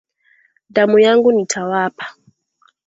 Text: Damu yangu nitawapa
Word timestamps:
Damu 0.69 0.97
yangu 1.05 1.31
nitawapa 1.31 2.05